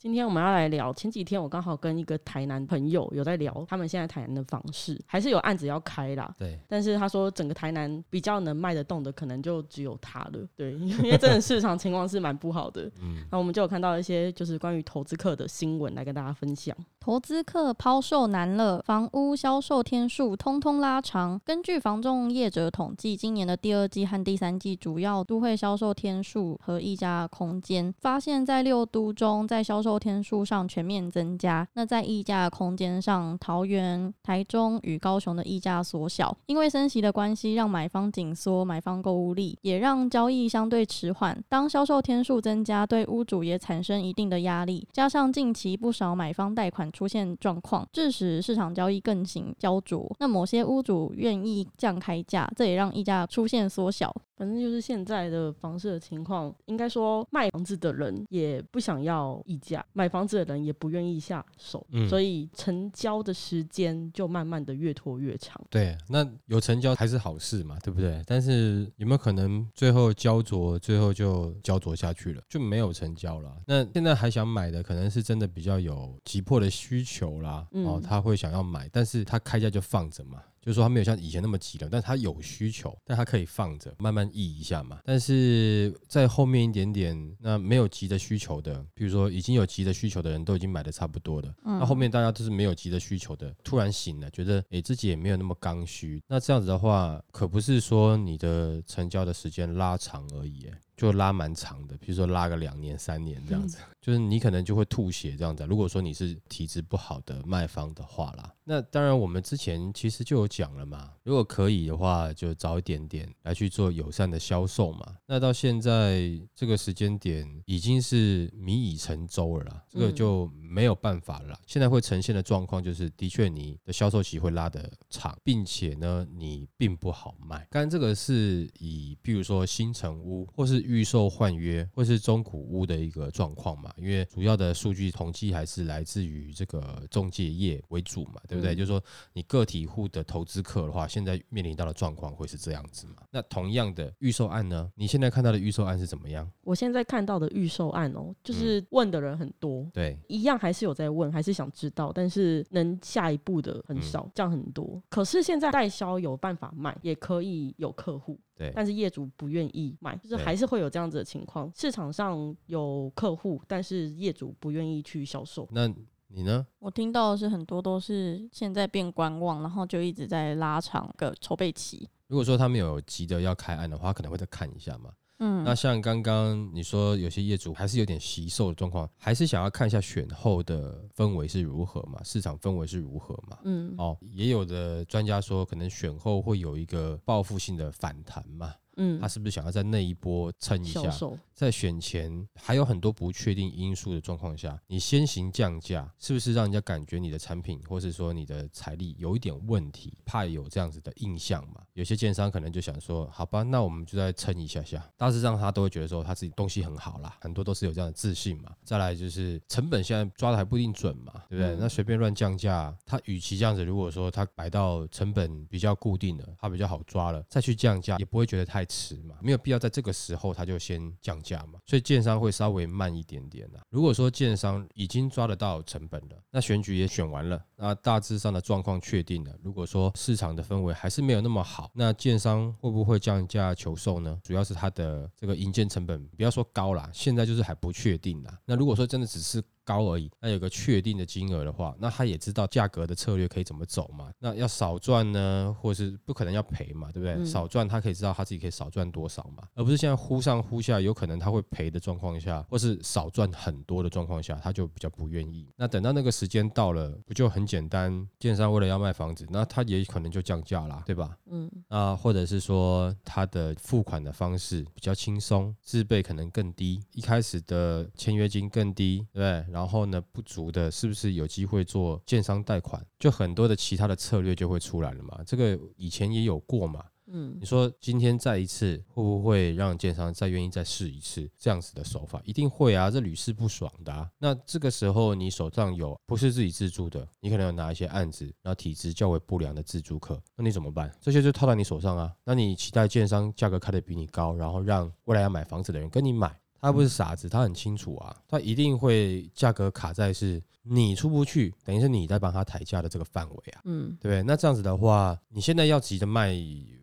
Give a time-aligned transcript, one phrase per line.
[0.00, 6.32] 今天我们要来聊，前几天我刚好跟一个台南朋友有在聊，他们现在台南的房市还是有案子要开啦。
[6.38, 10.46] 对，但是他说整个台南比较能卖得动的，可能就只有他了。
[10.54, 12.88] 对， 因为真的市场情况是蛮不好的。
[13.02, 16.76] 嗯，那我们就有看到一些就是关于投资客的新闻来跟大家分享。
[17.00, 21.40] 投资客抛售难了，房屋销售天数通通拉长。
[21.44, 31.66] 根据房仲业者统计，今年的第二季和第三季主要都会销售天数和溢价空间，发现，在六都中，在销售售天数上全面增加。
[31.72, 41.42] 那在溢价空间上，桃园、台中与高雄的溢价缩小，因为升息的关系，让买方紧缩买方购物力，也让交易相对迟缓。
[41.48, 50.14] 当销售天数增加，对屋主也产生一定的压力，加上近期不少买方贷款出现状况，致使市场交易更形焦灼。
[50.18, 54.14] 那某些屋主愿意降开价，这也让溢价出现缩小。
[54.36, 65.60] 反正就是现在的房市的情况，应该说卖房子的人也不想要溢价，买房子的人也不愿意下手，嗯所以成交的时间就慢慢的越拖越长。
[65.70, 68.22] 对，那有成交还是好事嘛，对不对？
[68.26, 73.56] 但是有没有可能最后焦灼，最后就焦灼下去了，就没有成交了？
[73.66, 80.42] 那现在还想买的，可能是真的比较有急迫的需求啦，嗯哦，他会想要买，但是他开价就放着嘛。
[80.68, 84.98] 就是说他没有像以前那么急了，但他有需求，但他可以放着慢慢议一下嘛。
[85.02, 105.66] 但是在后面一点点，那没有急的需求的，比如说已经有急的需求的人都已经买的差不多了，嗯那后面大家都是没有急的需求的，突然醒了，觉得诶自己也没有那么刚需，那这样子的话，可不是说你的成交的时间拉长而已，诶就拉蛮长的，比如说拉个两年、三年这样子，就是你可能就会吐血这样子啊。
[105.66, 115.16] 如果说你是体质不好的卖方的话啦，那当然我们之前其实就有讲了嘛，如果可以的话，就早一点点来去做友善的销售嘛。
[115.24, 121.60] 那到现在这个时间点已经是米已成舟了啦，这个嗯就没有办法了啦。
[121.64, 127.66] 现在会呈现的状况就是，的确你的销售期会拉得长，并且呢，你并不好卖。
[127.70, 138.74] 当然，这个是以比如说新城屋或是预售换约或是中古屋的一个状况嘛，因为主要的数据统计还是来自于这个中介业为主嘛，对不对？
[138.74, 139.02] 嗯就是说
[139.34, 143.16] 你个体户的投资客的话，现在面临到的状况会是这样子嘛？
[143.30, 146.50] 那同样的预售案呢，你现在看到的预售案是怎么样？
[146.62, 155.02] 我现在看到的预售案哦，嗯就是问的人很多，对，一样还是有在问，还是想知道，但是能下一步的很嗯少，这样很多。
[155.10, 161.72] 可是现在代销有办法卖，也可以有客户，对但是业主不愿意卖，就是还是会有这样子的情况。
[161.74, 165.66] 市场上有客户，但是业主不愿意去销售。
[165.70, 165.86] 那
[166.30, 166.66] 你呢？
[166.80, 172.08] 我听到的是很多都是现在变观望，然后就一直在拉长个筹备期。
[172.26, 175.10] 如果说他们有急着要开案的话，可能会再看一下嘛。
[175.40, 183.58] 嗯，那像刚刚你说有些业主还是有点惜售的状况，还是想要看一下选后的氛围是如何嘛，市场氛围是如何嘛。
[183.64, 191.10] 嗯，哦，也有的专家说，可能选后会有一个报复性的反弹嘛，嗯他，是不是想要在那一波撑一下？
[191.54, 201.82] 在选前还有很多不确定因素的状况下，你先行降价，是不是让人家感觉你的产品或是说你的财力有一点问题，怕有这样子的印象嘛？
[201.94, 205.04] 有些建商可能就想说，好吧，那我们就再撑一下下。
[205.16, 208.70] 大致上他都会觉得说他自己东西很好啦，很多都是有这样的自信嘛。
[208.84, 211.74] 再来就是成本现在抓的还不一定准嘛，对不对？
[211.74, 223.78] 嗯那随便乱降价，他与其这样子，如果说他摆到成本比较固定的，他比较好抓了，再去降价也不会觉得太迟嘛，没有必要在这个时候他就先降价嘛，所以建商会稍微慢一点点的。
[223.90, 234.38] 如果说建商已经抓得到成本了，那选举也选完了，那大致上的状况确定了，如果说市场的氛围还是没有那么好，那建商会不会降价求售呢？
[234.42, 238.58] 主要是它的这个营建成本，不要说高啦，现在就是还不确定啦。
[238.64, 244.30] 那如果说真的只是高而已，那有个确定的金额的话，那他也知道价格的策略可以怎么走嘛。
[244.38, 247.32] 那要少赚呢，或是不可能要赔嘛，对不对？
[247.36, 255.66] 嗯少赚他可以知道他自己可以少赚多少嘛，而不是现在忽上忽下，有可能他会赔的状况下，或是少赚很多的状况下，他就比较不愿意。
[255.74, 258.28] 那等到那个时间到了，不就很简单？
[258.38, 261.34] 建商为了要卖房子，那他也可能就降价啦，对吧？
[261.50, 269.72] 嗯，啊，或者是说他的付款的方式比较轻松，自备可能更低，一开始的签约金更低，对不对？
[269.78, 273.00] 然后呢，不足的是不是有机会做建商贷款？
[273.16, 275.40] 就很多的其他的策略就会出来了嘛。
[275.46, 277.04] 这个以前也有过嘛。
[277.30, 282.40] 嗯你说今天再一次，会不会让建商再愿意再试一次这样子的手法？
[282.42, 284.28] 一定会啊，这屡试不爽的、啊。
[284.38, 291.14] 那这个时候你手上有不是自己自住的，你可能有拿一些案子，然后体质较为不良的自住客，那你怎么办？
[291.20, 292.34] 这些就套在你手上啊。
[292.42, 303.82] 那你期待建商价格开的比你高，然后让未来要买房子的人跟你买，他不是傻子，他很清楚啊，他一定会价格卡在是你出不去，等于是你在帮他抬价的这个范围啊。
[303.84, 304.42] 嗯对不对？
[304.42, 306.54] 那这样子的话，你现在要急着卖，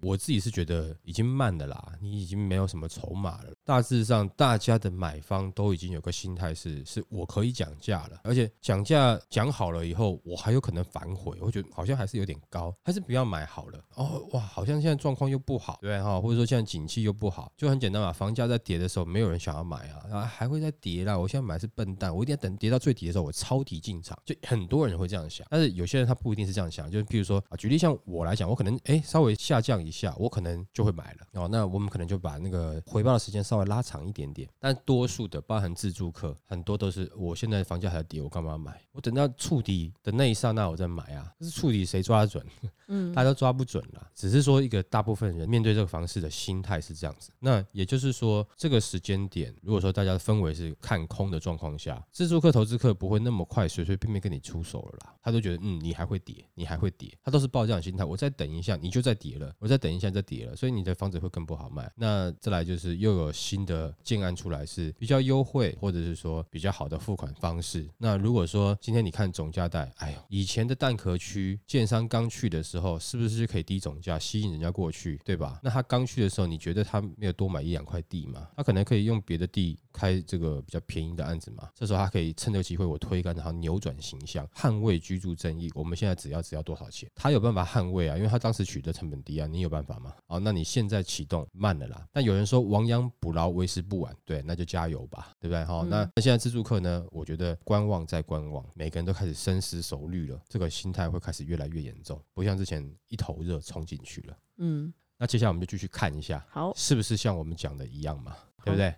[0.01, 3.51] 我自己是觉得已经慢的啦，你已经没有什么筹码了。
[3.63, 13.79] 大致上，大家的买方都已经有个心态是，是我可以讲价了，而且讲价讲好了以后，我还有可能反悔，我觉得好像还是有点高，还是不要买好了。
[13.95, 16.19] 哦，哇，好像现在状况又不好，对哈？
[16.21, 21.17] 或者说现在景气又不好，就很简单嘛，房价在跌的时候，没有人想要买啊，然后还会再跌啦。
[21.17, 24.17] 我现在买是笨蛋，我一定要等跌到最底的时候，我抄底进场。
[24.23, 31.47] 就很多人会这样想，但是有些人他不一定是这样想，就是譬如说啊，举例像我来讲，我可能哎稍微下降一下，我可能就会买了哦。
[31.51, 38.79] 那我们可能就把那个回报的时间稍微拉长一点点，但多数的包含自住客，很多都是我现在房价还在跌，我干嘛买？
[38.91, 41.31] 我等到触底的那一刹那我再买啊。
[41.39, 42.45] 可是触底谁抓得准？
[42.87, 44.07] 嗯大家都抓不准啦。
[44.13, 47.31] 只是说一个大部分人面对这个房市的心态是这样子。
[47.39, 55.13] 那也就是说，这个时间点，如果说大家的氛围是看空的状况下，自住客、投资客不会那么快随随便便跟你出手了啦。
[55.21, 58.03] 他都觉得，嗯，你还会跌，你还会跌，他都是抱这样心态。
[58.03, 61.91] 我再等一下，你就再跌了；我再等一下，再跌了，所以你的房子会更不好卖。
[61.95, 67.89] 那再来就是又有新的建案出来，是比较优惠，或者是说比较好的付款方式。
[67.97, 75.59] 那如果说今天你看总价带，哎呦，以前的蛋壳区建商刚去的时候，是不是就可以低总价吸引人家过去，对吧？
[75.63, 78.47] 那他刚去的时候，你觉得他没有多买一两块地吗？
[78.55, 81.69] 他可能可以用别的地开这个比较便宜的案子嘛。
[81.73, 85.71] 这时候他可以趁这个机会我推杆，然后扭转形象，捍卫居住正义。
[85.75, 87.09] 我们现在只要只要多少钱？
[87.15, 90.13] 他有办法捍卫啊，因为他当时取得成本低啊，你有办法吗？
[90.27, 92.07] 好，那你现在启动慢了啦。
[92.11, 95.63] 但有人说亡羊补牢为时不晚，对，那就加油吧，对不对？
[95.65, 97.05] 好，嗯那那现在自助客呢？
[97.11, 104.37] 我觉得观望再观望，每个人都开始深思熟虑了，这个心态会开始越来越严重，不像之前一头热冲进去了。
[104.57, 108.35] 嗯，那接下来我们就继续看一下，好，是不是像我们讲的一样嘛？
[108.63, 108.95] 对不对？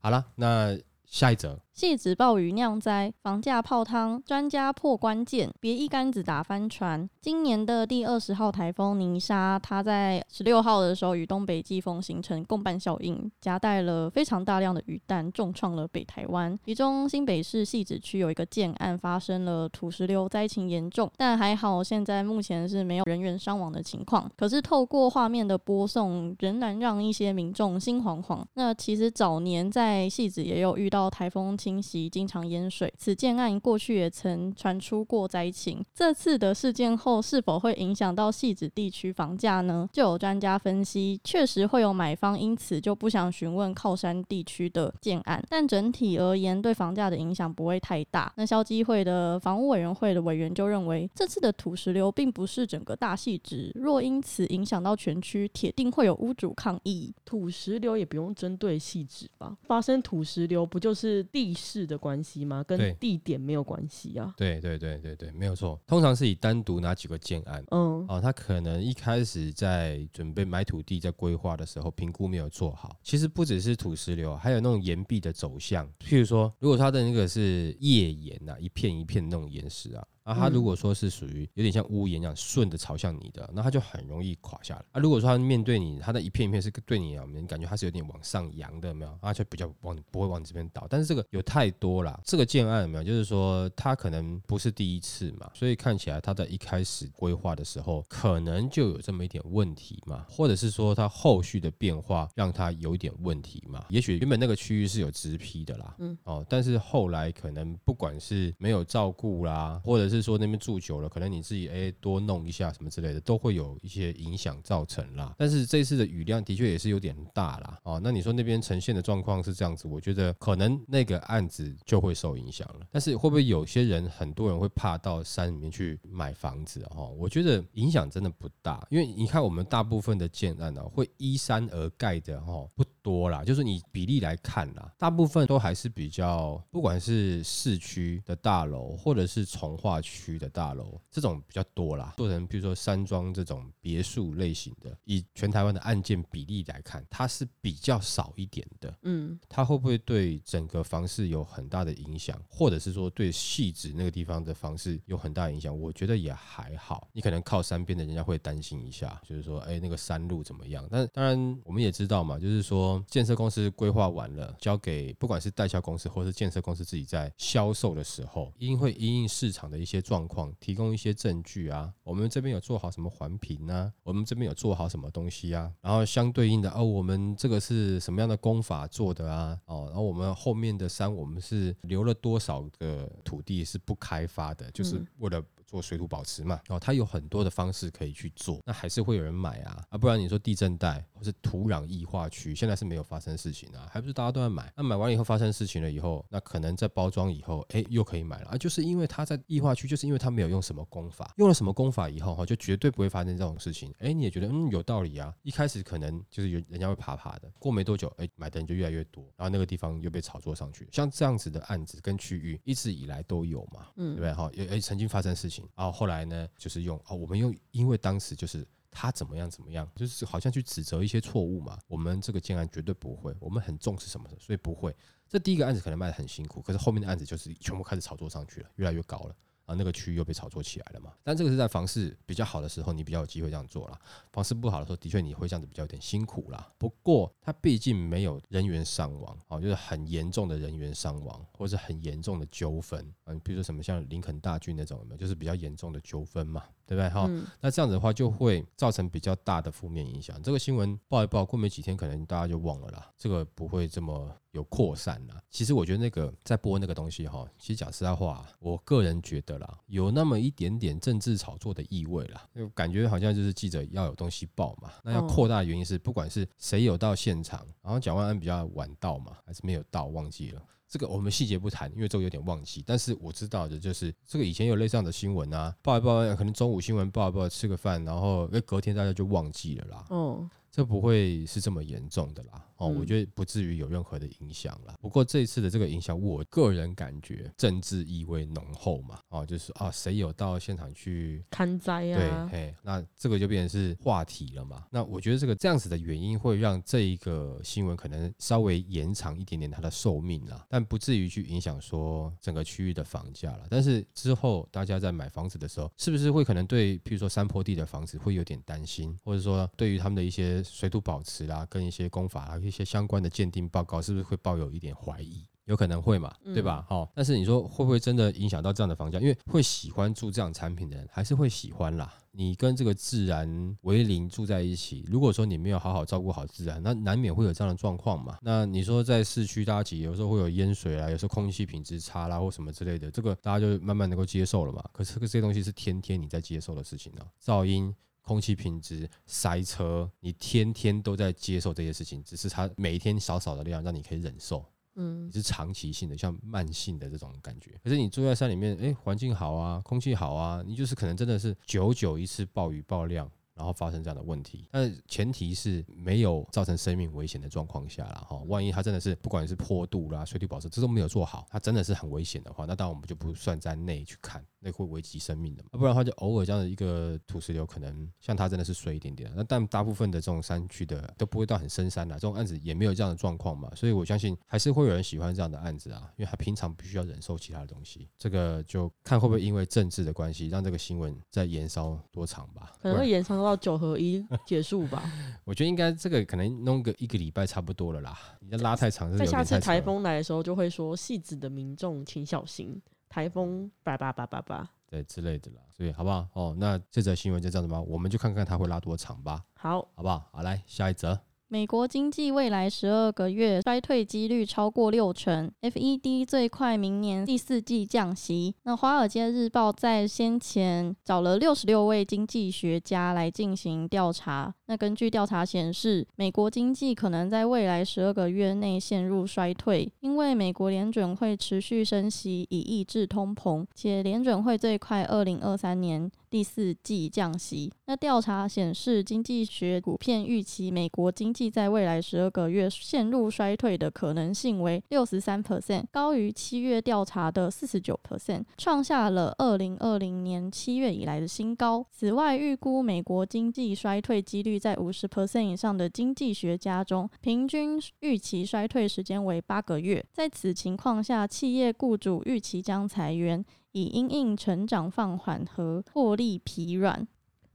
[0.00, 7.08] 好了，那下一则，戏子暴雨酿灾，房价泡汤，专家破关键，别一竿子打翻船。
[7.22, 16.54] 今年的第二十号台风尼莎，它在十六号的时候与东北季风形成共伴效应，夹带了非常大量的雨弹，重创了北台湾。
[16.66, 24.30] 其中新北市戏子区有一个建案发生了土石流，灾情严重，但还好现在目前是没有人员伤亡的情况。
[24.36, 28.44] 可是透过画面的播送，仍然让一些民众心惶惶。
[28.52, 32.92] 那其实早年在戏子也有遇到台风侵袭，经常淹水。
[32.98, 35.84] 此建案过去也曾传出过灾情。
[35.94, 39.88] 这次的事件后，是否会影响到戏子地区房价呢？
[39.92, 48.32] 就有专家分析，确实会有买方因此就不想询问靠山地区的建案，但整体而言，对房价的影响不会太大。
[48.36, 57.14] 那消基会的房屋委员会的委员就认为，这次的土石流并不是整个大戏值，若因此影响到全区，铁定会有屋主抗议。
[57.24, 59.56] 土石流也不用针对细致吧？
[59.62, 62.64] 发生土石流不就是地势的关系吗？
[62.66, 64.34] 跟地点没有关系啊。
[64.36, 65.80] 对对对对对，没有错。
[65.86, 67.64] 通常是以单独哪几个建案。
[67.70, 72.98] 嗯哦，他可能一开始在准备买土地、在规划的时候，评估没有做好。
[73.02, 75.86] 其实不只是土石流，还有那种岩壁的走向。
[75.98, 84.84] 譬如说，如果它的那个是页岩呐、一片一片那种岩石啊，啊，它如果说是属于有点像屋檐一样顺着朝向你的，那它就很容易垮下来。
[84.92, 89.18] 啊，如果说它面对你，它的一片一片是对你啊，你感觉它是有点往上扬的，有没有？
[89.20, 90.86] 啊，就比较往不会往你这边倒。
[90.88, 93.04] 但是这个有太多了，这个建案有没有？
[93.04, 103.84] 就是说它可能不是第一次嘛，所以看起来它在一开始规划的时候，可能就有这么一点问题嘛，或者是说它后续的变化让它有一点问题嘛。
[103.88, 115.34] 也许原本那个区域是有直批的啦，嗯哦，但是后来可能不管是没有照顾啦，或者是说那边住久了，可能你自己哎多弄一下什么之类的，都会有一些影响造成啦。
[115.38, 122.86] 但是这次的雨量的确也是有点大啦，哦，那你说那边呈现的状况是这样子，我觉得可能那个案子就会受影响了。
[122.90, 127.14] 但是会不会有些人，很多人会怕到山里面去买房子哦？
[127.18, 133.30] 我觉得影响真的不大，因为你看我们大部分的建案呢、会依山而盖的哦不多。
[133.30, 142.14] 啦，就是你比例来看啦，大部分都还是比较，不管是市区的大楼，或者是从化区的大楼，这种比较多啦。
[142.16, 148.94] 做成比如说山庄这种别墅类型的，以全台湾的案件比例来看，它是比较少一点的。
[149.02, 155.78] 嗯，它会不会对整个房市有很大的影响，或者是说对细致那个地方的房市有很大影响？
[155.78, 157.08] 我觉得也还好。
[157.12, 160.86] 你可能靠山边的人家会担心一下，就是说，哎，那个山路怎么样？
[160.90, 171.92] 但当然我们也知道嘛，就是说建设公司规划完了，交给不管是代销公司或是建设公司自己在销售的时候，一定会因应市场的一些状况，提供一些证据啊。
[172.02, 173.92] 我们这边有做好什么环评啊？
[174.02, 175.72] 我们这边有做好什么东西啊？
[175.80, 179.58] 然后相对应的哦，我们这个是什么样的工法做的啊？
[179.66, 185.42] 哦，然后我们后面的山，我们是留了多少个土地是不开发的，就是为了。
[185.70, 194.72] 做水土保持嘛，哦，它有很多的方式可以去做，那还是会有人买啊，啊，不然你说地震带或是土壤异化区，现在是没有发生事情啊，还不是大家都在买？
[194.76, 198.48] 那买完以后发生事情了以后，那可能在包装以后，哎，又可以买了。
[198.50, 203.94] 啊，就是因为它在异化区，就是因为它没有用什么功法，用了什么功法以后哈，就绝对不会发生这种事情。
[203.98, 214.32] 哎，你也觉得嗯有道理啊，一开始可能就是有人家会爬爬的，过没多久，哎，买的人就越来越多，然后那个地方又被炒作上去，像这样子的案子跟区域一直以来都有嘛，嗯，对不对？
[214.32, 216.48] 哈，也也曾经发生事情，然后后来呢？
[216.56, 221.78] 就是用啊，我们用，因为当时就是他怎么样怎么样，就是好像去指责一些错误嘛。
[221.86, 224.94] 我们这个建案绝对不会，我们很重视什么的，所以不会。
[225.28, 229.36] 这第一个案子可能卖的很辛苦，可是后面的案子就是全部开始炒作上去了，越来越高了。
[229.70, 231.12] 啊，那个区域又被炒作起来了嘛？
[231.22, 233.96] 但这个是在房市比较好的时候，你比较有机会这样做了。
[234.32, 236.72] 房市不好的时候，的确你会这样子比较有点辛苦啦。
[236.76, 243.32] 不过它毕竟没有人员伤亡，啊，就是很严重的人员伤亡，或者是很严重的纠纷啊。
[243.44, 245.16] 比如说什么像林肯大军那种，有没有？
[245.16, 247.08] 就是比较严重的纠纷嘛，对不对？
[247.08, 250.42] 哈，那这样子的话就会造成比较大的负面影响。
[250.42, 253.08] 这个新闻报一报，过没几天，可能大家就忘了啦。
[253.16, 254.34] 这个不会这么。
[254.52, 270.62] 有扩散了，其实我觉得那个在播那个东西哈，其实讲实在话，我个人觉得啦，有那么一点点政治炒作的意味啦，就感觉好像就是记者要有东西报嘛，那要扩大的原因是，不管是谁有到现场，然后蒋万安比较晚到嘛，还是没有到，忘记了。
[270.88, 280.50] 这个我们细节不谈，因为这个有点忘记，但是我知道的就是这个以前有类似这样的新闻啊，报一报，可能中午新闻报一报，吃个饭，然后因为隔天大家就忘记了啦，嗯。
[280.72, 284.94] 这不会是这么严重的啦，哦，我觉得不至于有任何的影响啦。
[285.00, 292.48] 不过这一次的这个影响，我个人感觉政治意味浓厚嘛，哦，就是啊，谁有到现场去看灾啊？
[292.50, 294.86] 对，嘿，那这个就变成是话题了嘛。
[294.90, 303.66] 那我觉得这个这样子的原因会让这一个新闻可能稍微延长一点点它的寿命啦，但不至于去影响说整个区域的房价了。
[303.68, 310.64] 但是之后大家在买房子的时候，是不是会可能对，譬如说山坡地的房子会有点担心，或者说对于他们的一些。
[310.70, 315.44] 水土保持啦，跟一些工法啊，一些相关的鉴定报告，是不是会抱有一点怀疑？
[315.66, 316.84] 有可能会嘛，对吧？
[316.88, 319.20] 好，但是你说会不会真的影响到这样的房价？
[319.20, 322.12] 因为会喜欢住这样产品的人，还是会喜欢啦。
[322.32, 328.38] 你跟这个自然为邻住在一起，如果说你没有好好照顾好自然，那难免会有这样的状况嘛。
[328.42, 334.82] 那你说在市区大家有时候会有淹水啊，有时候空气品质差啦，或什么之类的，这个大家就慢慢能够接受了嘛。
[334.92, 337.94] 可是这个这些东西是天天你在接受的事情呢，噪音。
[338.22, 344.64] 空气品质、塞车，你天天都在接受这些事情，只是它每一天少少的量让你可以忍受，
[344.96, 347.78] 嗯，是长期性的，像慢性的这种感觉。
[347.82, 353.30] 可是你住在山里面，哎，环境好啊，空气好啊，你就是可能真的是久久一次暴雨暴量。
[353.60, 358.38] 然后发生这样的问题，但前提是没有造成生命危险的状况下了哈。
[358.46, 365.68] 万一它真的是不管是坡度啦、水体保持这都没有做好，它真的是很危险的话，那当然我们就不算在内去看，那会危及生命的嘛。
[365.72, 369.30] 不然的话，就偶尔这样的一个土石流，可能像它真的是水一点点。
[369.36, 373.70] 那但大部分的这种山区的都不会到很深山啦，这种案子也没有这样的状况嘛。
[373.76, 378.08] 所以我相信还是会有人喜欢这样的案子啊，因为他平常必须要忍受其他的东西。
[378.16, 382.72] 这个就看会不会因为政治的关系，让这个新闻再延烧多长吧？
[382.80, 384.24] 可能会延烧到九合一。
[384.46, 385.02] 结束吧，
[385.44, 388.18] 我觉得应该这个可能弄个一个礼拜差不多了啦。
[388.40, 395.60] 你要拉太长，在下次台风来的时候就会说，戏子的民众请小心台风叭叭叭叭叭，对之类的啦。
[395.76, 396.26] 所以好不好？
[396.32, 399.44] 哦，那这则新闻就这样子吧，我们就看看它会拉多长吧。
[399.54, 400.28] 好，好不好？
[400.32, 401.18] 好，来下一则。
[401.52, 408.54] 美国经济未来十二个月衰退几率超过六成，FED 最快明年第四季降息。
[408.62, 414.54] 那《华尔街日报》在先前找了六十六位经济学家来进行调查。
[414.70, 427.72] 那根据调查显示，美国经济可能在未来十二个月内陷入衰退，因为美国联准会持续升息以抑制通膨，且联准会最快二零二三年第四季降息。
[427.86, 441.84] 那调查显示，经济学普遍预期美国经济在未来十二个月陷入衰退的可能性为六十三 percent，高于七月调查的四十九 percent，创下了二零二零年七月以来的新高。
[441.90, 450.04] 此外，预估美国经济衰退几率在五十 percent 以上的经济学家中，平均预期衰退时间为八个月。
[450.12, 457.08] 在此情况下，企业雇主预期将裁员，以因应成长放缓和获利疲软。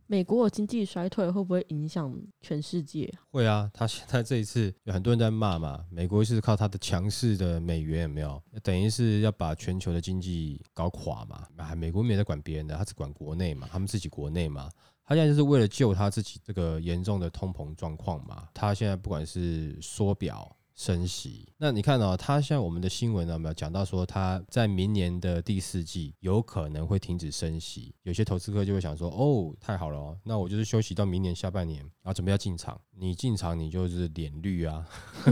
[0.08, 3.12] 美国的经济衰退会不会影响全世界？
[3.32, 8.40] 会啊，他现在这一次有很多人在骂嘛，美国是靠他的强势的美元有没有？
[8.62, 11.48] 等于是要把全球的经济搞垮嘛？
[11.58, 14.70] 啊，美国没在管别人的，他只管国内嘛，他们自己国内嘛。
[15.06, 18.48] 他现在就是为了救他自己这个严重的通膨状况嘛。
[18.54, 20.56] 他现在不管是缩表。
[20.76, 27.96] 升息，那你看哦，他像我们的新闻呢，有没有讲到说他在明年的第四季有可能会停止升息？
[28.04, 32.80] 有些投资客就会想说，哦，太好了哦，那我就是休息到明年下半年，然后准备要进场。
[32.98, 34.86] 你进场你就是脸绿啊，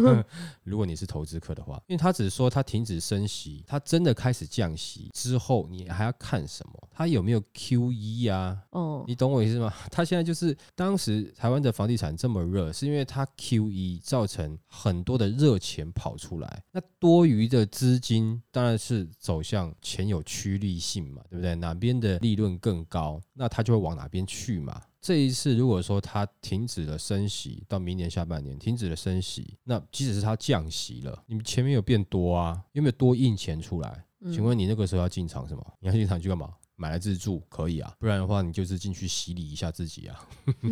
[0.64, 6.88] 如果你是投资客的话，因为他只是说他停止升息，他真的开始降息之后，你还要看什么？
[6.92, 8.58] 他有没有 Q E 啊？
[8.72, 9.74] 哦，你懂我意思吗？
[9.92, 15.33] 他现在就是当时台湾的房地产这么热，是因为他 Q E 造成很多的。
[15.38, 21.56] 热钱跑出来，那多余的资金当然是走向钱有趋利性嘛，对不对？
[21.56, 24.82] 哪边的利润更高，那它就会往哪边去嘛。
[25.02, 32.64] 这一次如果说它停止了升息，到明年下半年停止了升息，那即使是它降息了，你们钱没有变多啊？
[32.72, 34.06] 有没有多印钱出来？
[34.32, 35.74] 请问你那个时候要进场什么？
[35.82, 36.54] 你要进场去干嘛？
[36.76, 40.28] 买来自住可以啊，不然的话你就是进去洗礼一下自己啊。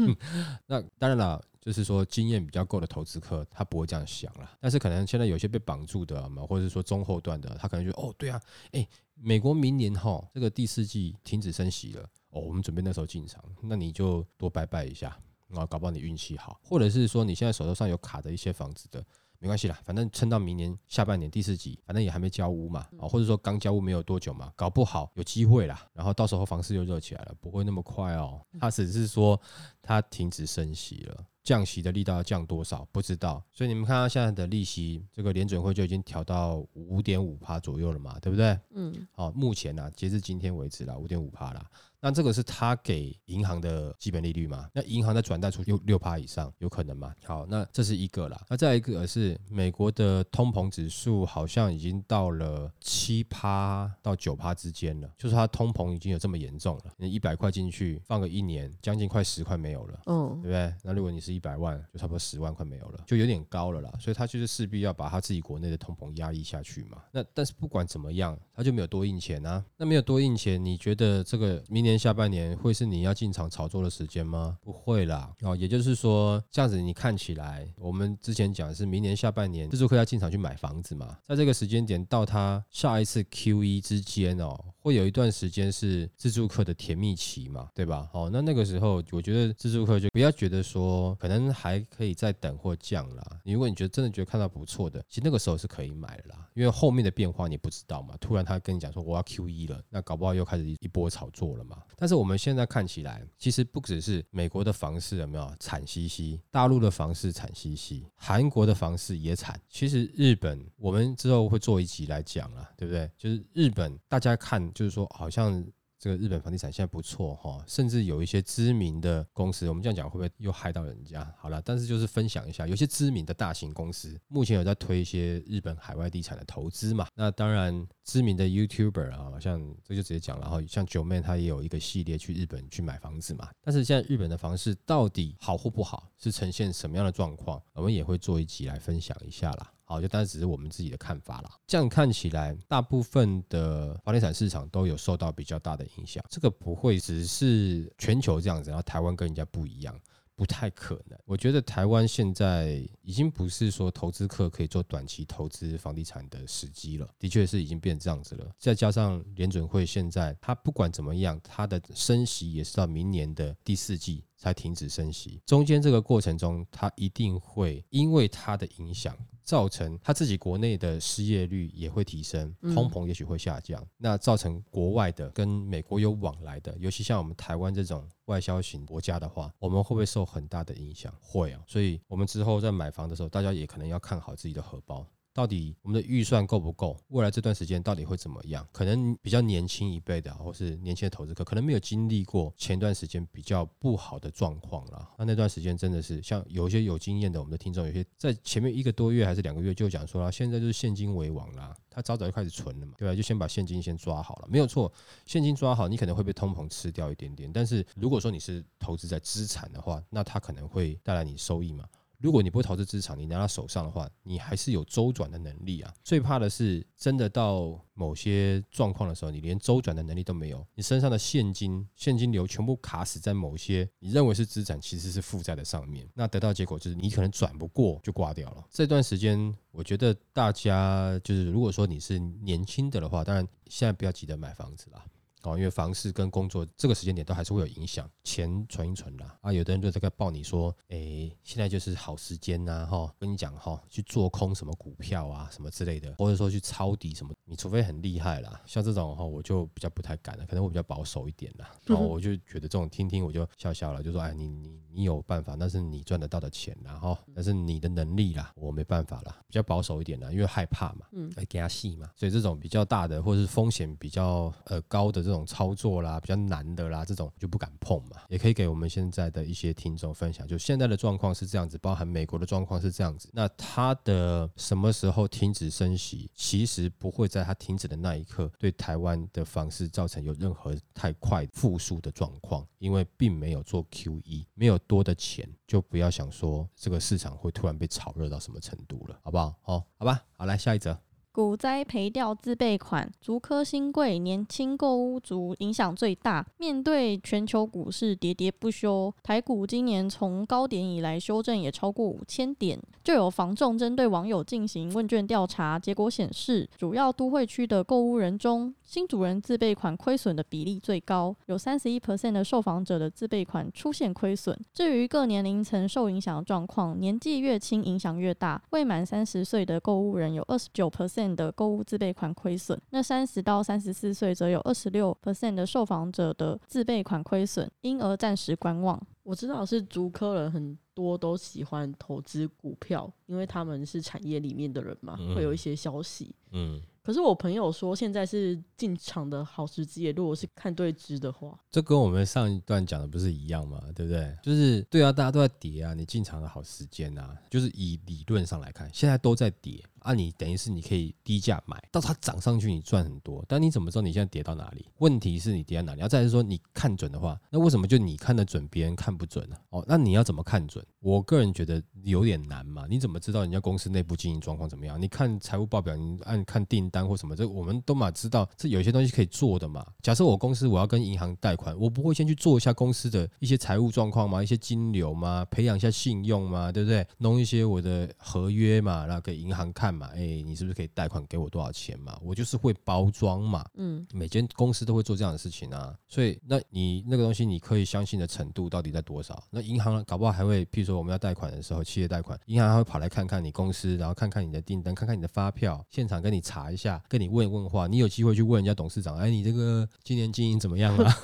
[0.66, 1.42] 那当然了。
[1.62, 4.50] 就是说，经验比较够的投资客，他不会这样想了。
[4.60, 8.42] 但是可能现在有些被绑住的嘛，或者是说中后段的，他可能就哦，对啊，
[8.72, 12.02] 哎，美国明年哈这个第四季停止升息了，
[12.32, 15.16] 哦，我们准备那时候进场，那你就多拜拜一下，
[15.48, 19.06] 然后搞不好你运气好，或者是说你现在手头上有卡的一些房子的。
[19.42, 25.84] 没关系啦，反正撑到明年下半年第四季，反正也还没交屋嘛，啊，或者说刚交屋没有多久嘛，搞不好有机会啦。
[25.94, 28.40] 然后到时候房市又热起来了，不会那么快哦。
[28.60, 29.40] 他只是说
[29.82, 33.44] 他停止升息了，降息的力道要降多少不知道。
[33.52, 38.56] 所以你们看到现在的利息，这个联准会就已经调到五点五趴左右了嘛，对不对？
[38.76, 39.08] 嗯。
[39.12, 41.66] 好，目前呢，截至今天为止啦，五点五趴啦。
[42.04, 44.68] 那这个是他给银行的基本利率嘛？
[44.74, 47.14] 那银行再转贷出六六趴以上，有可能吗？
[47.24, 48.44] 好，那这是一个啦。
[48.50, 56.86] 那再一个是美国的通膨指数好像已经到了七趴到九趴之间了，就是它通膨已经有这么严重了。
[56.98, 60.74] 你一百块进去放个一年，将近快十块没有了，嗯，对不对？
[60.84, 63.94] 那如果你是一百万，就差不多十万块没有了，就有点高了啦。
[64.00, 66.98] 所以他就是势必要把他自己国内的通膨压抑下去嘛。
[67.12, 69.64] 那但是不管怎么样，他就没有多印钱啊。
[69.78, 71.91] 那没有多印钱，你觉得这个明年？
[71.98, 74.58] 下半年会是你要进场炒作的时间吗？
[74.62, 88.10] 不会啦，哦，也就是说这样子，你看起来我们之前讲的是明年下半年自助客要进场去买房子嘛，在这个时间点到他下一次 Q E 之间哦，会有一段时间是自助客的甜蜜期嘛，对吧？
[88.14, 93.40] 哦，那那个时候我觉得自助客就不要觉得说可能还可以再等或降啦。
[93.46, 101.78] 如果你觉得真的觉得看到不错的，其实那个时候是可以买的啦，因为后面的变化你不知道嘛，突然他跟你讲说我要 Q E 了，那搞不好又开始一波炒作了嘛。
[101.96, 109.60] 但是我们现在看起来，其实不只是美国的房市有没有惨兮兮，大陆的房市惨兮兮，韩国的房市也惨。
[109.70, 113.10] 其实日本，我们之后会做一集来讲啊，对不对？
[113.18, 115.66] 就是日本，大家看，就是说好像。
[116.04, 121.32] 这个日本房地产现在不错哈，甚至有一些知名的公司，我们这样讲会不会又害到人家？
[121.38, 127.06] 好了，但是就是分享一下，有些知名的大型公司目前有在推一些日本海外地产的投资嘛？
[127.14, 133.48] 那当然，知名的 YouTuber 啊，像这就直接讲了哈，像九妹她也有一个系列去日本去买房子嘛。
[133.62, 137.62] 但是现在日本的房市到底好或不好，是呈现什么样的状况？
[137.74, 139.72] 我们也会做一集来分享一下啦。
[139.92, 141.50] 好，就当然只是我们自己的看法了。
[141.68, 146.24] 这样看起来，大部分的房地产市场都有受到比较大的影响。
[146.30, 150.00] 这个不会只是全球这样子，然后台湾跟人家不一样，
[150.34, 151.20] 不太可能。
[151.26, 158.50] 我觉得台湾现在已经不是说投资客可以做短期投资房地产的时机了，的确是已经变这样子了。
[158.58, 164.24] 再加上联准会现在，它不管怎么样，它的升息也是到明年的第四季。
[164.42, 165.40] 才停止升息。
[165.46, 181.14] 中间这个过程中，它一定会因为它的影响，造成它自己国内的失业率也会提升，嗯通膨也许会下降，那造成国外的跟美国有往来的，尤其像我们台湾这种外销型国家的话，我们会不会受很大的影响？
[181.22, 185.06] 会啊，所以我们之后在买房的时候，大家也可能要看好自己的荷包。
[185.34, 186.98] 到底我们的预算够不够？
[187.08, 188.68] 未来这段时间到底会怎么样？
[188.72, 195.10] 可能比较年轻一辈的，或是年轻的投资客，可能没有经历过前段时间比较不好的状况啦。
[195.18, 201.74] 那那段时间真的是像有一些有经验的我们的听众，有些在前面一个多月还是两个月就讲说啦，现在就是现金为王啦。
[201.94, 204.90] 他早早就开始存了嘛，对吧、就先把现金先抓好了，没有错。
[205.26, 211.84] 现金抓好，你可能会被通膨吃掉一点点，但是如果说你是投资在资产的话，那它可能会带来你收益嘛。
[212.22, 215.92] 如果你不投资资产，你拿到手上的话，你还是有周转的能力啊。
[216.04, 226.08] 最怕的是真的到某些状况的时候，你连周转的能力都没有，你身上的现金现金流全部卡死在某些你认为是资产，其实是负债的上面。
[226.14, 228.64] 那得到结果就是你可能转不过就挂掉了。
[228.70, 235.04] 这段时间，我觉得大家就是如果说你是年轻的的话，当然现在不要急着买房子啦。
[235.44, 239.38] 哦，因为房市跟工作这个时间点都还是会有影响，钱存一存啦。
[239.42, 251.72] 啊，有的人就在个报你说，诶，现在就是好时间呐，哈，跟你讲哈，去做空什么股票啊，什么之类的，或者说去抄底什么，你除非很厉害啦，像这种哈，我就比较不太敢了，可能我比较保守一点啦。
[251.86, 268.18] 然后我就觉得这种听听我就笑笑了，就说，哎，你你你有办法，那是你赚得到的钱然后，但是你的能力啦，我没办法啦，比较保守一点啦，因为害怕嘛，嗯，来给他戏嘛，所以这种比较大的或是风险比较呃高的这种操作啦，比较难的啦，这种就不敢碰嘛。
[268.30, 273.30] 也可以给我们现在的一些听众分享，就现在的状况是这样子，包含美国的状况是这样子。
[273.34, 289.56] 那它的什么时候停止升息，其实不会在它停止的那一刻对台湾的房市造成有任何太快复苏的状况，因为并没有做 QE，没有多的钱，就不要想说这个市场会突然被炒热到什么程度了，好不好？
[289.62, 290.98] 好，好吧，好来下一则。
[291.34, 296.46] 股灾赔掉自备款，竹科新贵年轻购屋族影响最大。
[296.58, 302.78] 面对全球股市喋喋不休，台股今年从高点以来修正也超过五千点。
[303.02, 314.60] 就有房仲针对网友进行问卷调查，结果显示，主要都会区的购屋人中，新主人自备款亏损的比例最高，有三十一 percent 的受访者的自备款出现亏损。
[314.74, 318.62] 至于各年龄层受影响的状况，年纪越轻影响越大。
[318.72, 329.02] 未满三十岁的购物人有二十九 percent 的购物自备款亏损，那三十到三十四岁则有二十六 percent 的受访者的自备款亏损，因而暂时观望。
[329.24, 336.36] 我知道是足科人很多都喜欢投资股票，因为他们是产业里面的人嘛，嗯会有一些消息。
[336.52, 336.82] 嗯，
[337.12, 343.84] 可是我朋友说，现在是进场的好时机，如果是看对支的话，这跟我们上一段讲的不是一样吗？
[343.94, 344.34] 对不对？
[344.42, 354.86] 就是对啊，大家都在跌啊，你进场的好时间啊，就是以理论上来看，现在都在跌啊，你等于是你可以低价买，到它涨上去你赚很多，但你怎么知道你现在跌到哪里？
[355.00, 356.00] 问题是你跌到哪里？
[356.00, 360.82] 要再是说你看准的话，那为什么就你看得准，别人看不准呢、哦，那你要怎么看准？
[361.02, 365.02] 我个人觉得有点难嘛，你怎么知道人家公司内部经营状况怎么样？
[365.02, 369.86] 你看财务报表，你按看订单或什么，这我们都嘛知道，这有些东西可以做的嘛。
[370.02, 374.42] 假设我公司我要跟银行贷款，我不会先去做一下公司的一些财务状况吗？
[374.44, 375.46] 一些金流吗？
[375.52, 376.72] 培养一下信用吗？
[376.72, 377.06] 对不对？
[377.18, 382.18] 弄一些我的合约嘛，然后给银行看嘛，哎，你是不是可以贷款给我多少钱嘛？
[382.24, 389.42] 我就是会包装嘛，嗯，每间公司都会做这样的事情啊，所以那你那个东西你可以相信的程度到底在多少？
[389.50, 401.18] 那银行搞不好还会，譬如说我们要贷款的时候，企业贷款，银行还会跑来看看你公司，然后看看你的订单，看看你的发票，现场跟你查一下，跟你问问话，你有机会去问人家董事长，哎，你这个今年经营怎么样啊？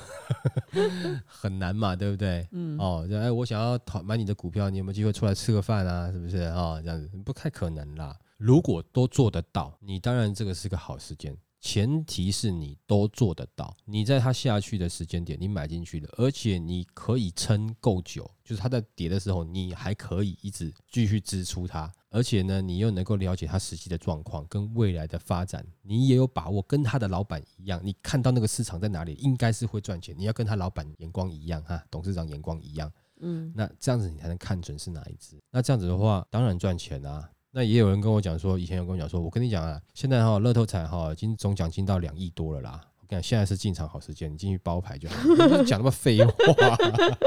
[1.26, 2.46] 很难嘛，对不对？
[2.52, 6.10] 嗯哦，哎，我想要讨买你的股票，你有没有机会出来吃个饭啊？
[6.12, 8.16] 是不是哦，这样子不太可能啦。
[8.36, 11.36] 如果都做得到，你当然这个是个好时间。
[11.60, 35.36] 前提是你都做得到，你在它下去的时间点你买进去了，而且你可以撑够久，就是它在跌的时候，你还可以一直继续支出它，而且呢，你又能够了解它实际的状况跟未来的发展，你也有把握，跟他的老板一样，你看到那个市场在哪里，应该是会赚钱，你要跟他老板眼光一样哈，董事长眼光一样，嗯，那这样子你才能看准是哪一只。
[35.50, 37.28] 那这样子的话，当然赚钱啊。
[37.50, 42.84] 那也有人跟我讲说，以前有跟我讲说，我跟你讲啊，现在哈乐透彩哈已经总奖金到两亿多了啦。
[43.00, 45.16] 我跟你讲，现在是进场好时间，你进去包牌就好，
[45.58, 46.76] 你讲那么废话，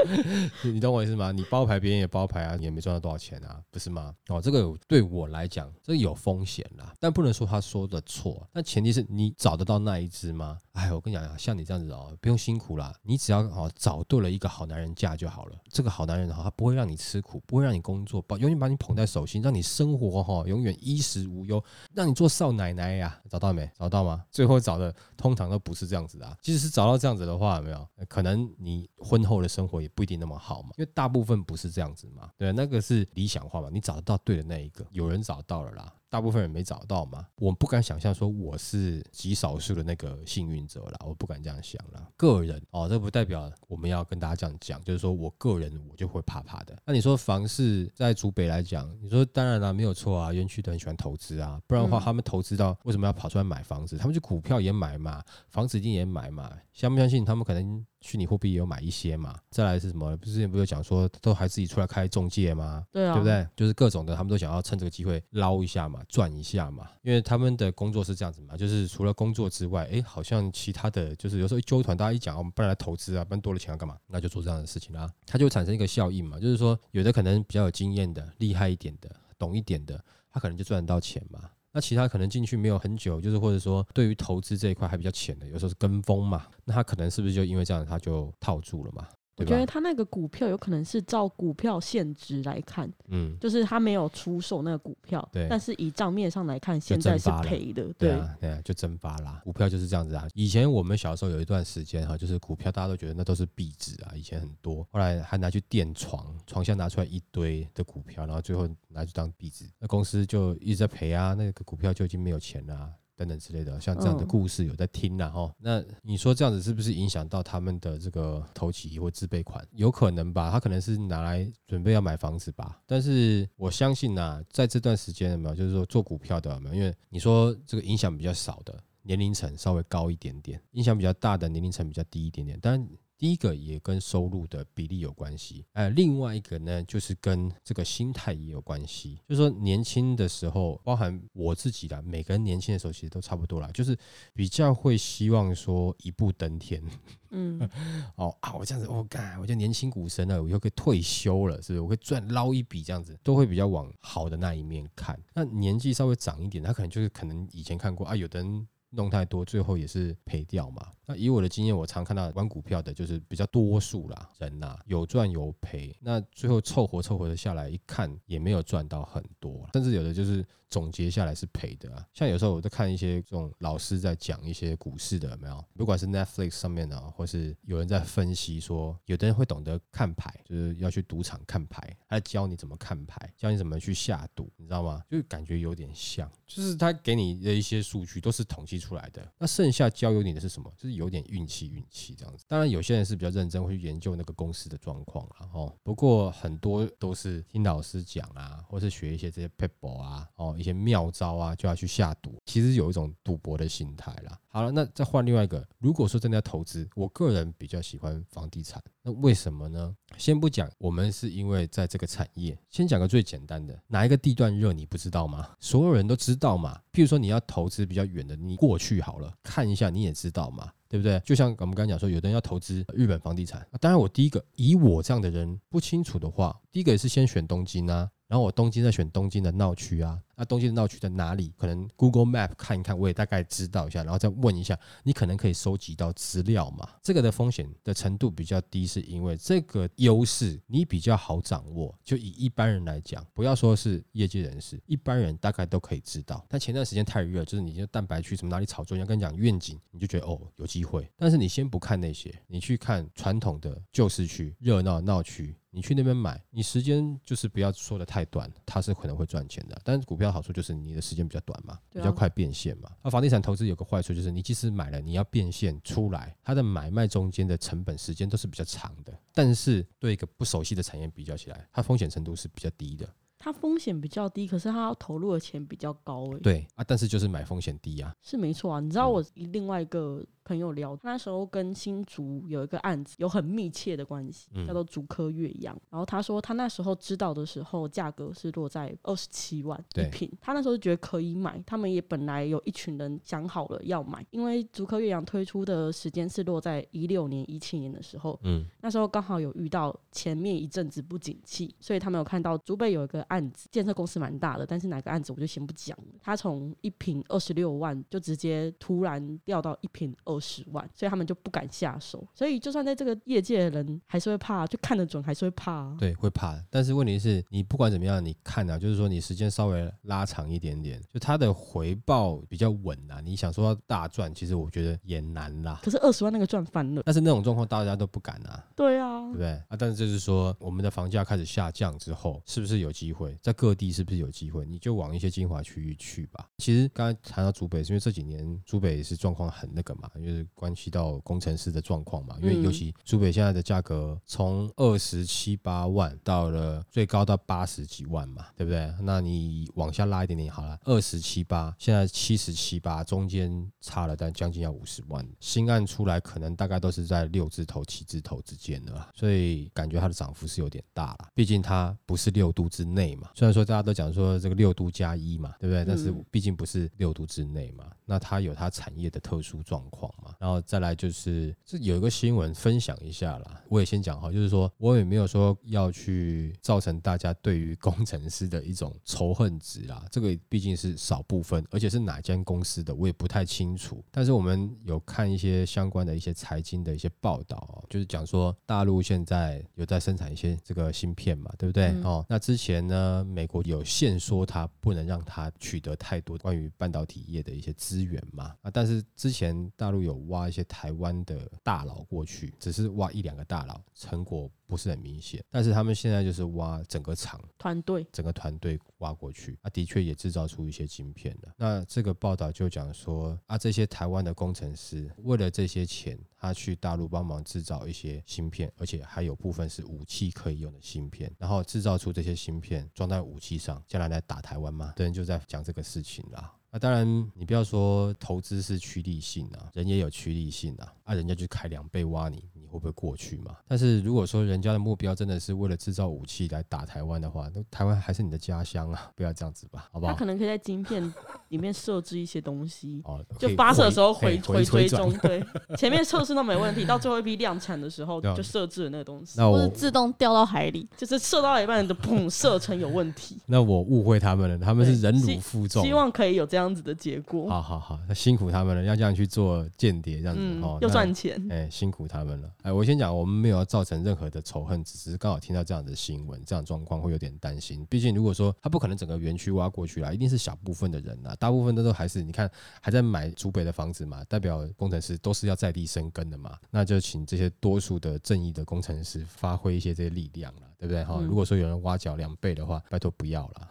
[0.62, 1.32] 你懂我意思吗？
[1.32, 4.14] 你包牌，别人也包牌啊，你也没赚到多少钱啊，不是吗？
[4.28, 8.48] 哦，这个对我来讲，这个有风险啦，但不能说他说的错。
[8.52, 10.56] 但前提是你找得到那一只吗？
[10.72, 15.56] 哎，我跟你讲啊，像你这样子哦，不用辛苦啦，你只要哦找对了一个好男人嫁就好了。
[15.68, 23.20] 这个好男人哈，他不会让你吃苦，不会让你工作，把永远把你捧在手心，让你生活哈永远衣食无忧，让你做少奶奶呀。
[23.28, 23.70] 找到没？
[23.78, 24.24] 找到吗？
[24.30, 26.38] 最后找的通常都不是这样子的。
[26.40, 30.70] 即使是找到这样子的话，有没有可能你婚后的生活也不一定那么好嘛？
[30.78, 32.30] 因为大部分不是这样子嘛。
[32.38, 33.68] 对，那个是理想化嘛。
[33.70, 35.92] 你找得到对的那一个，有人找到了啦。
[36.12, 42.06] 大部分人没找到嘛，我不敢想象说我是极少数的那个幸运者啦，我不敢这样想啦。
[42.18, 46.76] 个人哦，这不代表我们要跟大家这样讲，就是说我个人我就会怕怕的。
[46.84, 53.96] 那你说房市在竹北来讲，你说当然啦，没有错啊，园区都很喜欢投资啊，不然的话他们投资到为什么要跑出来买房子？
[53.96, 57.24] 他们就股票也买嘛，房子一定也买嘛，相不相信？
[57.24, 57.86] 他们可能。
[58.02, 60.16] 虚拟货币也有买一些嘛，再来是什么？
[60.16, 62.84] 不是之前不是讲说都还自己出来开中介吗？
[62.92, 63.46] 对啊，对不对？
[63.56, 66.88] 就是各种的，他们都想要趁这个机会捞一下嘛，赚一下嘛。
[67.02, 73.96] 因为他们的工作是这样子嘛，就是除了工作之外，哎，好像其他的就是有时候一纠团，大家一讲，我们不然来投资啊，不然多了钱要干嘛？
[74.08, 75.08] 那就做这样的事情啦。
[75.24, 81.48] 它就产生一个效应嘛，就是说有的可能比较有经验的、厉害一点的、懂一点的，他可能就赚得到钱嘛。
[81.72, 89.06] 那其他可能进去没有很久，就是或者说对于投资这一块还比较浅的，有时候是跟风嘛，那他可能是不是就因为这样他就套住了嘛？
[89.36, 99.40] 我觉得他那个股票有可能是照股票现值来看，嗯，就是他没有出售那个股票，对，但是以账面上来看，现在是赔的，对啊，对啊，就蒸发啦。
[99.42, 100.28] 股票就是这样子啊。
[100.34, 112.92] 以前我们小时候有一段时间哈，就是股票大家都觉得那都是币值啊，以前很多，后来还拿去垫床，床下拿出来一堆的股票，然后最后拿去当币值，那公司就一直在赔啊，那个股票就已经没有钱了。
[113.22, 115.54] 等等之类的，像这样的故事有在听了哈。
[115.58, 119.64] 那你说这样子是不是影响到他们的这个投期或自备款？
[119.72, 122.80] 有可能吧，他可能是拿来准备要买房子吧。
[122.84, 126.74] 但是我相信呐，在这段时间有没有，就是说做股票的有没有？
[126.74, 132.84] 因为你说这个影响比较少的年龄层稍微高一点点，影响比较大的年龄层比较低一点点，但。
[133.22, 139.16] 第一个也跟收入的比例有关系，呃，另外一个呢，就是跟这个心态也有关系。
[139.28, 143.96] 就是说，年轻的时候，包含我自己的，每个人年轻的时候其实都差不多啦，就是
[144.34, 146.82] 比较会希望说一步登天。
[147.30, 147.60] 嗯，
[148.18, 151.80] 哦啊，我这样子，我干，我就年轻股神了，我又可以退休了，是不是？
[151.80, 155.16] 我可以赚捞一笔，这样子都会比较往好的那一面看。
[155.32, 158.66] 那年纪稍微长一点，他可能就是可能以前看过啊，有的人。
[158.92, 160.86] 弄太多，最后也是赔掉嘛。
[161.04, 165.96] 那以我的经验，我常看到玩股票的，就是比较多数啦，人呐有赚有赔。
[166.00, 172.06] 那最后凑合凑合的下来，一看也没有赚到很多，甚至有的就是总结下来是赔的啊。
[172.14, 175.64] 像有时候我在看一些这种老师在讲一些股市的，有没有？
[175.76, 185.02] 不管是 Netflix 上面的，或是有人在分析说，有的人会懂得看牌，就是要去赌场看牌，他教你怎么看牌，教你怎么去下赌，你知道吗？
[185.10, 188.82] 就感觉有点像，就是他给你的一些数据都是统计。
[188.82, 190.68] 出来的那剩下交由你的是什么？
[190.76, 192.44] 就是有点运气，运气这样子。
[192.48, 202.42] 当然，有些人是比较认真，会去研究那个公司的状况然后，不过很多都是听老师讲啊，或是学一些这些 paper 啊，哦，一些妙招啊，就要去下赌。
[202.46, 204.36] 其实有一种赌博的心态啦。
[204.54, 205.66] 好了，那再换另外一个。
[205.78, 208.82] 如果说真的要投资，我个人比较喜欢房地产。
[209.02, 209.96] 那为什么呢？
[210.18, 212.56] 先不讲，我们是因为在这个产业。
[212.68, 215.48] 先讲个最简单的，哪一个地段热，你不知道吗？
[215.58, 216.78] 所有人都知道嘛。
[216.92, 221.18] 譬如说你要投资比较远的，你过去好了，看一下你也知道嘛，对不对？
[221.24, 228.10] 就像我们刚刚讲说，有的人要投资日本房地产，当然我第一个以我这样的人不清楚的话，第一个也是先选东京啊。
[228.32, 231.52] 然后我东京再选东京的闹区啊，那东京的闹区在哪里？
[231.58, 236.88] 可能 Google Map 看一看，我也大概知道一下，然后再问一下，你可能可以收集到资料嘛？
[237.02, 241.94] 这个的风险的程度比较低，是因为这个优势你比较好掌握。
[242.02, 246.42] 就以一般人来讲，不要说是业界人士，一般人大概都可以知道。
[246.48, 251.06] 但前段时间太热，就是你就蛋白区什么哪里炒作，要跟你讲愿景，你就觉得哦有机会。
[251.18, 255.54] 但是你先不看那些，你去看传统的旧市区、热闹闹区。
[255.74, 259.80] 你去那边买，你时间就是不要说的太短，它是可能会赚钱的。
[259.82, 262.90] 但是股票好处就是你的时间比较短嘛，比较快变现嘛。
[263.02, 269.18] 那房地产投资有个坏处就是，你即使买了，你要变现出来，它的买卖中间的成本时间都是比较长的。
[269.32, 273.08] 但是对一个不熟悉的产业比较起来，它风险程度是比较低的。
[273.38, 276.38] 它风险比较低，可是它要投入的钱比较高诶。
[276.40, 278.78] 对啊，但是就是买风险低啊，是没错啊。
[278.78, 280.22] 你知道我另外一个。
[280.44, 285.76] 朋友聊，那时候跟新竹有一个案子有很密切的关系，叫做竹科岳阳。
[285.90, 290.30] 然后他说他那时候知道的时候，价格是落在二十七万一平。
[290.40, 298.38] 他那时候觉得可以买，他们也本来有一群人想好了要买，因为竹科岳阳推出的时间是落在一六年、一七年的时候。
[298.44, 306.14] 嗯，那时候刚好有遇到前面一阵子不景气，所以他们有看到竹北有一个案子，建设公司蛮大的，但是哪个案子我就先不讲了。
[306.20, 312.26] 他从一瓶二十六万就直接突然掉到一瓶二十万，所以他们就不敢下手。
[312.34, 315.96] 所以就算在这个业界的人还是会怕，就看得准还是会怕、啊。
[315.98, 316.56] 对，会怕。
[316.70, 323.20] 但是问题是你不管怎么样，你看啊，就是说你时间稍微拉长一点点，就它的回报比较稳啊。
[323.20, 325.80] 你想说要大赚，其实我觉得也难啦。
[325.82, 327.02] 可是二十万那个赚翻了。
[327.04, 329.76] 但是那种状况大家都不敢啊，对啊对不，对啊？
[329.78, 333.90] 但是就是说，我们的房价开始下降之后，是不是有机会在各地？
[333.92, 334.64] 是不是有机会？
[334.66, 336.48] 你就往一些精华区域去吧。
[336.58, 342.36] 其实刚才谈到竹北，是因为这几年竹北是状况很那个嘛，就是关系到工程师的状况嘛。
[342.40, 348.92] 因为嗯尤其竹北现在的价格从二十七八万到了最高到八十几万嘛，对不对？
[349.02, 355.26] 那你往下拉一点点好了，二十七八，现在七十七八，中间差了但将近要五十万。
[355.40, 361.28] 新案出来可能大概都是在六字头、七字头之间的啦，所以感觉它的涨幅是有点大了。
[361.32, 365.84] 毕竟它不是六度之内嘛，虽然说大家都讲说这个六度加一嘛，对不对？
[365.84, 370.34] 但是嗯毕竟不是六度之内嘛，那它有它产业的特殊状况嘛。
[370.40, 384.04] 然后再来就是这有一个新闻分享一下啦，我也先讲哈，就是说我也没有说要去造成大家对于工程师的一种仇恨值啦，这个毕竟是少部分，而且是哪间公司的我也不太清楚。
[384.10, 391.88] 但是我们有看一些相关的一些财经的一些报道哦，就是讲说大陆现在有在生产一些这个芯片嘛，对不对？
[391.88, 405.44] 嗯哦，那之前呢，美国有限说它不能让它取得太多关于半导体业的一些资源嘛，啊，但是之前大陆有挖一些台湾的大佬过去，只是挖一两个大佬，成果不是很明显。
[405.50, 411.52] 但是他们现在就是挖整个厂，团队整个团队挖过去，啊，的确也制造出一些晶片的。
[411.58, 424.92] 那这个报道就讲说，啊，这些台湾的工程师为了这些钱，他去大陆帮忙制造一些芯片，而且还有部分是武器可以用的芯片，然后制造出这些芯片装在武器上，将来来打台湾嘛？
[424.96, 426.52] 对人就在讲这个事情啦。
[426.70, 430.94] 那、当然，你不要说投资是趋利性啊，人也有趋利性啊。
[431.04, 433.56] 啊，人家就开两倍挖你，你会不会过去嘛？
[433.68, 440.24] 但是如果说人家的目标真的是为了制造武器来打台湾的话，那台湾还是你的家乡啊， 不要这样子吧，好不好他可？
[440.24, 441.02] 能可以在晶片
[441.48, 445.44] 里面设置一些东西，哦，就发射的时候回回回追踪，对，
[445.76, 450.88] 前面测试都没问题，到最后一批量产的时候就设置了那个东西，那我或者自动掉到海里。
[450.96, 455.84] 就是射到一半的砰 射程有问题，那我误会他们了，他们是忍辱负重。
[455.84, 462.50] 希望可以有这样子的结果，好好好，那辛苦他们了，要这样去做间谍这样子、嗯哦，，赚钱，哎、辛苦他们了。
[462.62, 467.86] 哎，我先讲，我们没有要造成任何的仇恨，只是刚好听到这样的新闻，这样状况会有点担心。
[467.88, 472.50] 毕竟如果说他不可能整个园区挖过去啦，一定是小部分的人啦，大部分的都还是你看
[472.80, 476.58] 还在买竹北的房子嘛，代表工程师都是要在地生根的嘛。
[476.70, 481.16] 那就请这些多数的正义的工程师发挥一些这些力量啦，对不对哈？
[481.18, 483.68] 嗯如果说有人挖角两倍的话，拜托不要啦。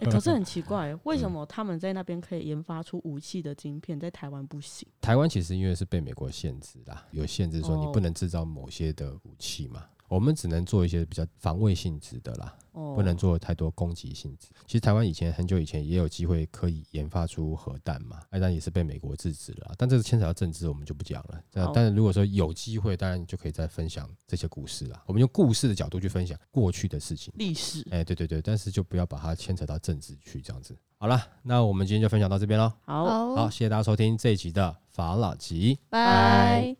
[0.00, 4.86] 哎、可是很奇怪， 为嗯什么他们在那边可以研发出武器的晶片，在台湾不行？
[5.00, 9.84] 台湾其实因为是被美国限制啦，有限制说你哦不能制造某些的武器嘛。
[10.08, 14.48] 我们只能做一些比较防卫性质的啦，哦，不能做太多攻击性质。
[14.66, 19.74] 其实台湾以前很久以前也有机会可以研发出核弹嘛，哎但也是被美国制止了。
[19.76, 21.70] 但这是牵扯到政治，我们就不讲了。
[21.74, 25.02] 但是如果说有机会，当然就可以再分享这些故事啦。
[25.06, 27.32] 我们用故事的角度去分享过去的事情。
[27.36, 27.86] 历史。
[27.90, 30.76] 哎，对对对，但是就不要把它牵扯到政治去这样子。
[30.96, 32.72] 好了，那我们今天就分享到这边喽。
[32.84, 35.78] 好，好，谢谢大家收听这一集的法老集。
[35.90, 36.76] 拜。